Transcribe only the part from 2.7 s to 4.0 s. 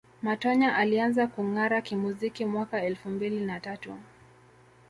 elfu mbili na tatu